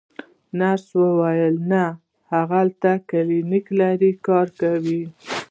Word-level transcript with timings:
نرسې 0.59 0.95
وویل: 1.07 1.55
نه، 1.71 1.83
هغه 2.31 2.55
هلته 2.63 2.91
کلینیک 3.09 3.65
لري، 3.79 4.11
کار 4.27 4.47
کوي. 4.59 5.03